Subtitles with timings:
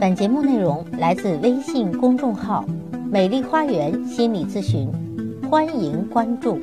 [0.00, 2.64] 本节目内容来自微信公众号
[3.10, 4.90] “美丽花园心理咨询”，
[5.48, 6.58] 欢迎关注。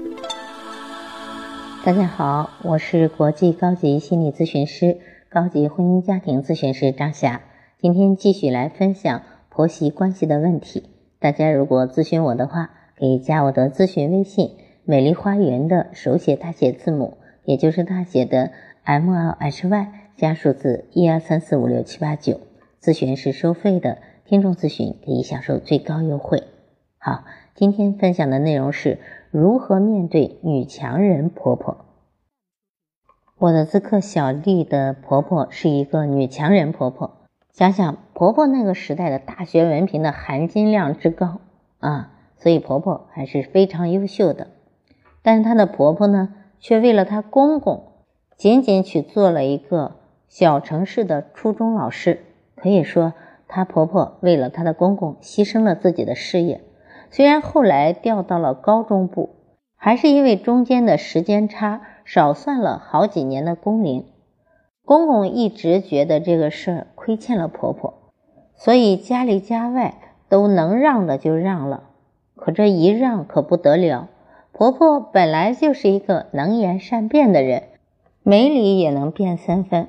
[1.85, 4.97] 大家好，我是国际高级心理咨询师、
[5.29, 7.41] 高级婚姻家庭咨询师张霞。
[7.79, 10.89] 今天继续来分享婆媳关系的问题。
[11.19, 18.51] 大家如果咨询我的话，可以加我的咨询微信“美丽花园”的手写大写字母，也就是大写的
[18.83, 19.87] M L H Y
[20.17, 22.41] 加数字一二三四五六七八九。
[22.81, 26.45] 咨询是收费的，听众咨询可以享受最高优惠。
[26.97, 28.97] 好，今天分享的内容是
[29.29, 31.85] 如何面对女强人婆婆。
[33.37, 37.11] 我的咨客小丽的婆婆是一个女强人婆婆，
[37.51, 41.39] 想想婆婆那个时代的大学文凭的含金量之高
[41.77, 44.47] 啊，所以婆婆还是非常优秀的。
[45.21, 47.91] 但是她的婆婆呢，却为了她公公，
[48.35, 52.25] 仅仅去做了一个小城市的初中老师。
[52.61, 53.13] 可以说，
[53.47, 56.61] 她婆婆为了她的公公牺牲了自己的事业。
[57.09, 59.31] 虽然后来调到了高中部，
[59.75, 64.05] 还是因为中间的时间差，少算了好几年的工龄。
[64.85, 68.11] 公公一直觉得这个事儿亏欠了婆婆，
[68.55, 69.95] 所以家里家外
[70.29, 71.83] 都能让的就让了。
[72.35, 74.09] 可这一让可不得了，
[74.51, 77.63] 婆婆本来就是一个能言善辩的人，
[78.23, 79.87] 没理也能辩三分。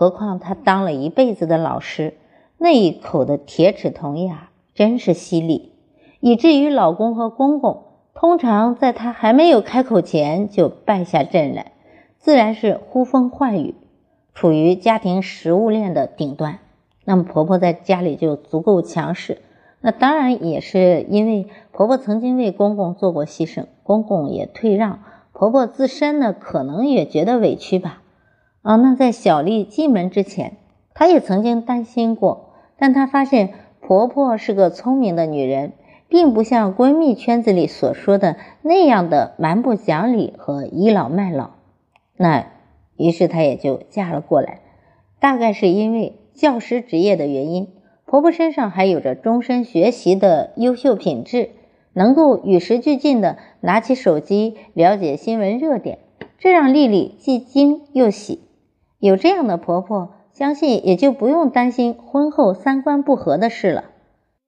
[0.00, 2.14] 何况他当了一辈子的老师，
[2.56, 5.74] 那一口的铁齿铜牙真是犀利，
[6.20, 7.82] 以至于老公和公公
[8.14, 11.72] 通常在他还没有开口前就败下阵来，
[12.16, 13.74] 自然是呼风唤雨，
[14.32, 16.60] 处于家庭食物链的顶端。
[17.04, 19.42] 那么婆婆在家里就足够强势，
[19.82, 25.00] 那当然也是因为婆婆曾经为公公做过牺牲，公公也退让，
[25.34, 28.00] 婆婆自身呢可能也觉得委屈吧。
[28.62, 30.58] 啊，那在小丽进门之前，
[30.92, 35.72] 她也曾经担心过，但她发现婆婆是个聪明的女人，
[36.08, 41.52] 并不像闺蜜圈子里所说的那样的蛮不讲理和倚老卖老。
[42.18, 42.48] 那
[42.98, 44.60] 于是她也就嫁了过来。
[45.20, 47.68] 大概是因为教师职业的原因，
[48.04, 51.50] 婆婆身上还有着终身学习的优秀品质，
[51.94, 55.98] 能够与时俱进的拿起手机了解新闻热点，
[56.38, 58.42] 这让丽丽既惊又喜。
[59.00, 63.84] 有这样的婆婆，相信也就不用担心婚后三观不合的事了。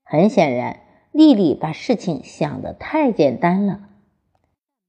[0.05, 0.81] 很显然，
[1.11, 3.81] 丽丽把事情想得太简单了。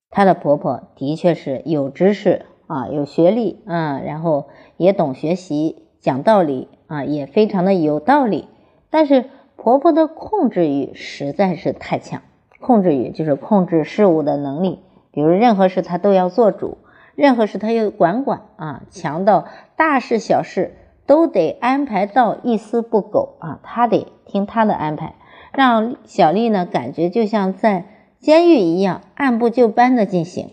[0.10, 8.50] 她的婆婆的确是有知识啊，有学历啊，然后也懂学习，讲道理啊，也非常的有道理。
[8.90, 12.22] 但是婆婆的控制欲实在是太强，
[12.60, 14.80] 控制欲就是控制事物的能力，
[15.14, 16.80] 比如任何事她都要做主。
[17.16, 20.76] 任何事他要管管啊，强到大事小事
[21.06, 25.16] 都得安排到一丝不苟啊，他得听他的安排，
[25.52, 27.86] 让小丽呢感觉就像在
[28.20, 30.52] 监狱一样，按部就班的进行，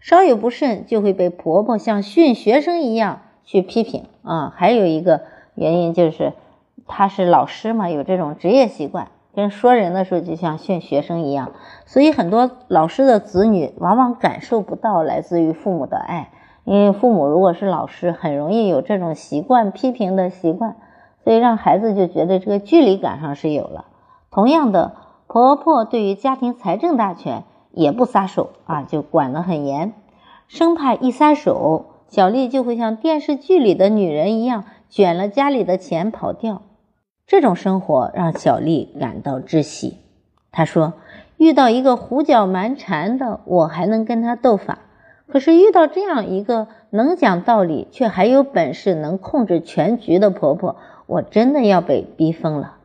[0.00, 4.52] 稍有不慎就会被婆婆像训学生一样去批评啊。
[4.56, 5.22] 还有一个
[5.54, 6.32] 原因就是，
[6.86, 9.08] 他是老师嘛，有这种职业习惯。
[9.34, 11.52] 跟说人的时候就像训学生一样，
[11.86, 16.30] 所以很多老师的子女往往感受不到来自于父母的爱，
[16.64, 20.76] 因为父母如果是老师，很容易有这种习惯批评的习惯，
[21.24, 23.86] 所以让孩子就觉得这个距离感上是有了。
[24.30, 24.94] 同样的，
[25.26, 29.92] 婆婆对于家庭财政大权也不撒手啊，就管得很严，
[30.48, 36.62] 生怕一撒手，小丽就会像电视剧里的女人一样卷了家里的钱跑掉。
[37.30, 39.98] 这种生活让小丽感到窒息。
[40.50, 40.94] 她说
[41.38, 44.78] ：“遇到一个胡搅蛮缠的，我还能跟他斗法；
[45.28, 50.74] 可是遇到这样一个能讲道理却还有本事能控制全局的婆婆，
[51.06, 52.78] 我真的要被逼疯了。”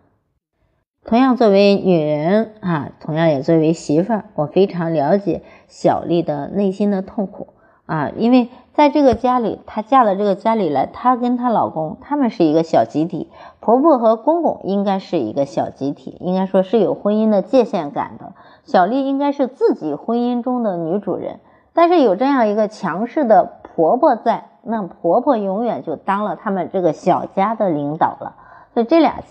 [1.03, 7.47] 同样，作为女人啊，同样也作为媳妇儿，我非常了解小丽的内心的痛苦
[7.87, 8.49] 啊，因为。
[8.75, 13.31] 在这个家里，她嫁到这个家里来，她跟她老公他们是一个小集体，
[13.61, 18.33] 婆婆和公公应该是一个小集体，应该说是有婚姻的界限感的。
[18.65, 21.39] 小丽应该是自己婚姻中的女主人，
[21.73, 28.35] 但是有这样一个强势的婆婆在，那婆婆永远就当了他们这个小家的领导了。
[28.73, 29.21] 所以这俩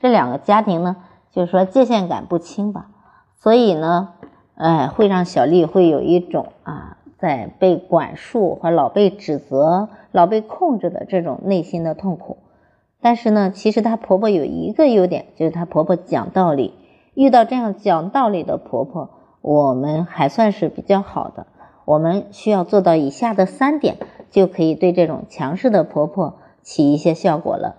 [0.00, 0.96] 这两个家庭呢，
[1.30, 2.88] 就是说界限感不清吧，
[3.36, 4.10] 所以呢，
[4.54, 6.98] 哎，会让小丽会有一种啊。
[7.22, 12.38] 在被管束和老被指责、老被控制的这种内心的痛苦，
[13.00, 16.74] 但是呢，其实她婆婆有一个优点，就是她婆婆讲道理。
[17.14, 19.10] 遇到这样讲道理的婆婆，
[19.40, 21.46] 我们还算是比较好的。
[21.84, 23.98] 我们需要做到以下的三点，
[24.32, 27.76] 就可以对这种强势的婆婆起一些效果了。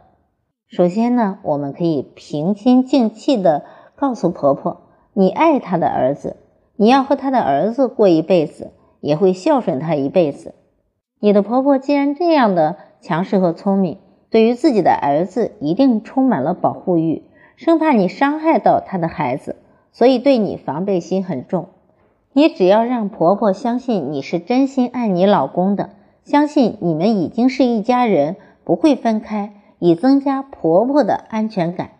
[0.69, 3.66] 首先呢，我们可以平心静气的
[3.98, 6.38] 告诉婆婆，你爱她的儿子，
[6.78, 8.72] 你要和她的儿子过一辈子，
[9.04, 10.56] 也会孝顺她一辈子。
[11.20, 13.98] 你的婆婆既然这样的强势和聪明，
[14.30, 17.24] 对于自己的儿子一定充满了保护欲，
[17.58, 19.58] 生怕你伤害到她的孩子，
[19.92, 21.68] 所以对你防备心很重。
[22.32, 25.90] 你只要让婆婆相信你是真心爱你老公的，
[26.24, 31.92] 相信你们已经是一家人，不会分开，以增加婆婆的安全感，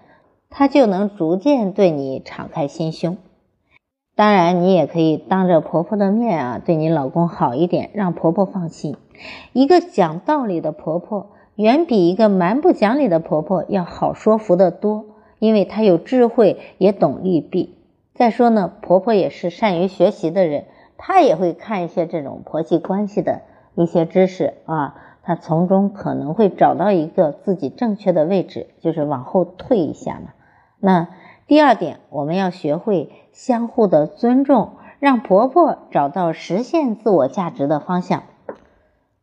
[0.50, 3.18] 她就能逐渐对你敞开心胸。
[4.16, 8.96] 当然，你也可以当着婆婆的面啊，对你老公好一点，让婆婆放心。
[9.54, 15.06] 一个讲道理的婆婆，远比一个蛮不讲理的婆婆要好说服得多，
[15.40, 17.76] 因为她有智慧，也懂利弊。
[18.14, 23.42] 再说呢，婆婆也是善于学习的人，她也会看一些这种婆媳关系的
[23.74, 24.94] 一些知识啊，
[25.24, 30.34] 她从中可能会找到一个自己正确的位置，就是往后退一下嘛。
[30.80, 31.08] 那。
[31.54, 38.24] 第二点，我们要学会相互的尊重，让婆婆找到实现自我价值的方向。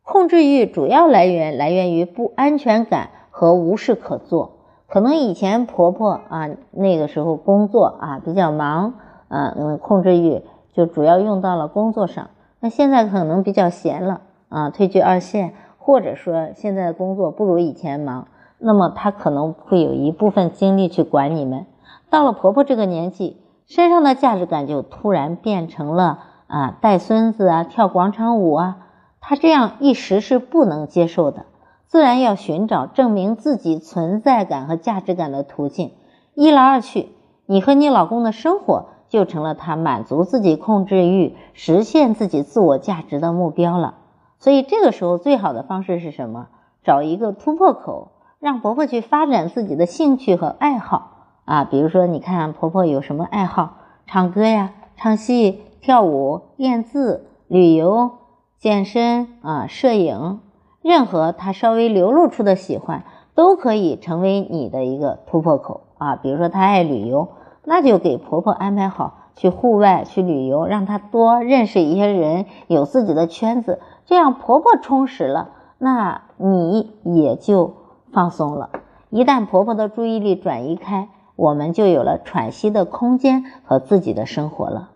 [0.01, 4.59] 控制欲主要来源来源于不安全感和无事可做。
[4.87, 8.93] 可能以前婆婆啊那个时候工作啊比较忙
[9.27, 10.41] 啊，嗯，控制欲
[10.71, 12.29] 就主要用到了工作上。
[12.61, 21.65] 那现在可能比较闲了啊，退居二线，或者说现在的工作不如以前忙，那么她可能会有一部分精力去管你们。
[22.11, 28.79] 到了婆婆这个年纪，身上的价值感就突然变成了啊带孙子啊跳广场舞啊，
[29.21, 31.45] 她这样一时是不能接受的，
[31.87, 35.93] 自然要寻找证明自己存在感和价值感的途径。
[36.33, 37.07] 一来二去，
[37.45, 43.95] 你和你老公的生活就成了她满足自己控制欲、实现自己自我价值的目标了。
[44.37, 46.47] 所以这个时候最好的方式是什么？
[46.83, 51.20] 找一个突破口，让婆婆去发展自己的兴趣和爱好。
[51.51, 53.73] 啊，比如说，你看婆婆有什么爱好？
[54.07, 58.11] 唱歌呀，唱戏、跳舞、练字、旅游、
[58.57, 60.39] 健身啊，摄影，
[60.81, 63.03] 任何她稍微流露出的喜欢，
[63.35, 66.15] 都可以成为你的一个突破口啊。
[66.15, 67.27] 比如说她爱旅游，
[67.65, 75.49] 那就给婆婆安排好去户外去旅游，让她多认识一些人，有自己的圈子，这样婆婆充实了，
[75.79, 77.73] 那你也就
[78.13, 78.69] 放松了。
[79.09, 81.09] 一旦婆婆的注意力转移开。
[81.35, 84.91] 我们就有了喘息的空间和自己的生活了。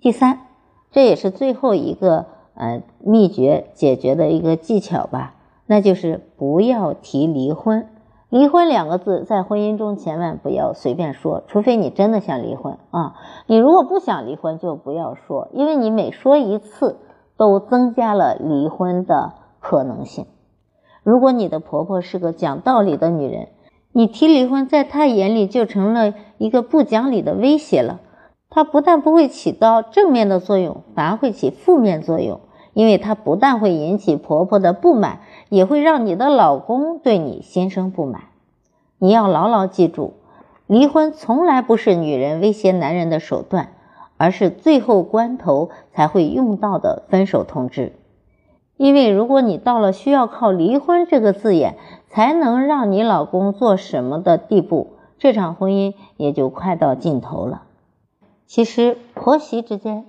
[0.00, 0.40] 第三，
[0.90, 5.34] 这也是最后一个呃秘诀解决的一个技巧吧，
[5.66, 7.88] 那就是不要提离婚。
[8.28, 13.14] 离婚两个字在婚姻中千万不要随便说，除非你真的想离婚啊。
[13.46, 16.98] 你如果不想离婚，就不要说，因为你每说一次，
[17.36, 20.26] 都增加了离婚的可能性。
[21.02, 23.48] 如果你的婆婆是个讲道理的女人。
[23.96, 28.00] 你提离婚，在他眼里就成了一个不讲理的威胁了。
[28.50, 32.40] 他不但不会起到正面的作用，反而会起负面作用，
[32.72, 38.22] 因为他不但会引起婆婆的不满，也会让你的老公对你心生不满。
[38.98, 40.14] 你要牢牢记住，
[40.66, 43.74] 离婚从来不是女人威胁男人的手段，
[44.16, 47.92] 而是最后关头才会用到的分手通知。
[48.76, 51.76] 因为如果你到了需要靠离婚这个字眼
[52.08, 57.62] 才能让你老公做什么的地步，这场婚姻也就快到尽头了。
[58.46, 60.04] 其实婆媳之间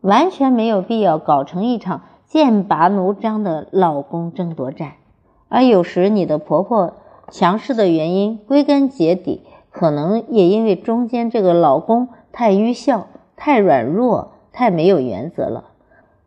[0.00, 4.94] 完全没有必要搞成一场剑拔弩张的老公争夺战，
[5.48, 6.94] 而有时你的婆婆
[7.30, 15.64] 强势的原因，归根结底可能也因为中间这个老公太愚孝、太软弱、太没有原则了。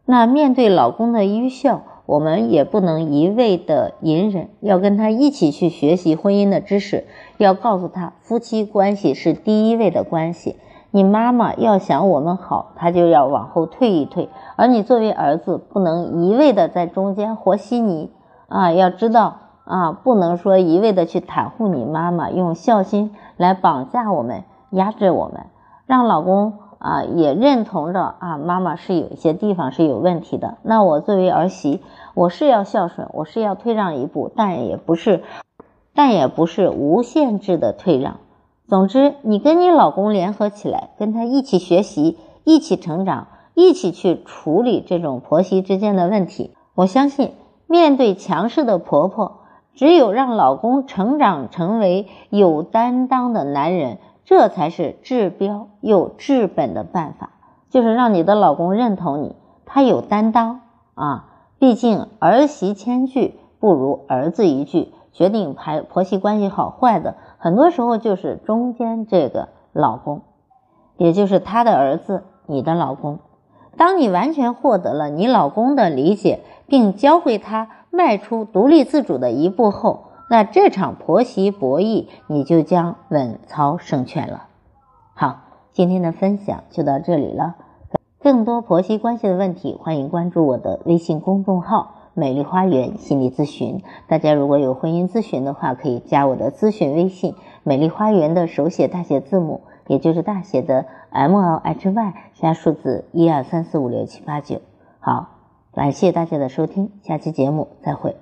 [0.09, 7.05] 那面对老公的愚孝，我们也不能一味的隐忍，要跟他一起去学习婚姻的知识，
[7.37, 10.55] 要告诉他夫妻关系是第一位的关系。
[10.91, 18.09] 你妈妈要想我们好，她就要往后退一退，而你作为儿子，不能一味的在中间和稀泥
[18.47, 18.71] 啊！
[18.71, 19.35] 要知道
[19.65, 25.47] 啊，不能说一味的去袒护你妈妈，用孝心来绑架我们、压制我们，
[25.85, 26.53] 让老公。
[26.79, 30.57] 啊，也认同着啊，妈妈是有一些地方是有问题的。
[30.63, 31.81] 那我作为儿媳，
[32.13, 35.23] 我是要孝顺，我是要退让一步，但也不是，
[35.93, 38.17] 但也不是无限制的退让。
[38.67, 46.51] 总之，你跟你老公联合起来，跟他一起学习，一起成长，一起去处理这种婆媳之间的问题。
[46.75, 47.31] 我相信，
[47.65, 49.37] 面对强势的婆婆，
[49.73, 53.97] 只有让老公成长成为有担当的男人。
[54.27, 57.29] 这才是治标又治本的办法，
[57.69, 60.59] 就是让你的老公认同你，他有担当
[60.95, 61.27] 啊。
[61.59, 70.23] 毕竟儿媳千句不如儿子一句，决定排婆媳关系好坏的，很多时候就是中间这个老公，
[70.97, 73.19] 也就是他的儿子，你的老公。
[73.77, 84.47] 当你完全获得了你老公的理解，并教会他迈出独立自主的一步后，那这场婆媳博弈你就将稳操胜券了。
[85.13, 85.39] 好，
[85.71, 87.55] 今天的分享就到这里了。
[88.19, 93.81] 更多婆媳关系的问题，欢迎关注我的微信公众号“美丽花园心理咨询”。
[94.09, 104.61] 大家如果有婚姻咨询的话，可以加我的咨询微信“美丽花园”的手写大写字母，也就是大写的 M L H Y 加数字一二三四五六七八九。
[104.99, 105.29] 好，
[105.73, 108.17] 感谢大家的收听，下期节目再会。